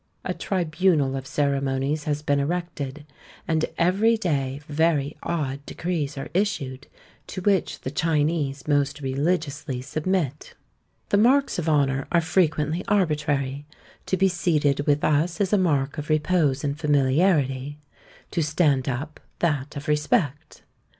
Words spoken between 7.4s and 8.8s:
which the Chinese